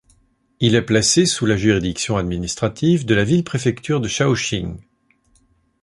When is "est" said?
0.73-0.81